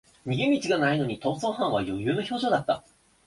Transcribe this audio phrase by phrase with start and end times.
[0.25, 2.83] 逃げ道がないのに逃走犯は余裕の表情だった